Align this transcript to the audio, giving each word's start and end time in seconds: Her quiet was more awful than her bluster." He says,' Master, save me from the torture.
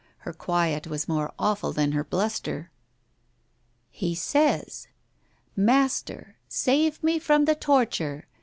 Her 0.25 0.33
quiet 0.33 0.87
was 0.87 1.07
more 1.07 1.31
awful 1.37 1.73
than 1.73 1.91
her 1.91 2.03
bluster." 2.03 2.71
He 3.91 4.15
says,' 4.15 4.87
Master, 5.55 6.37
save 6.49 7.03
me 7.03 7.19
from 7.19 7.45
the 7.45 7.53
torture. 7.53 8.25